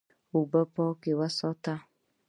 اوبه 0.33 0.61
پاکې 0.73 1.11
وساته. 1.19 1.75